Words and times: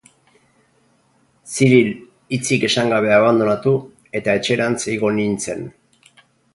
Cyril 1.55 1.91
hitzik 2.31 2.67
esan 2.71 2.91
gabe 2.97 3.13
abandonatu, 3.21 3.77
eta 4.23 4.39
etxerantz 4.43 4.83
igo 4.99 5.17
nintzen. 5.21 5.67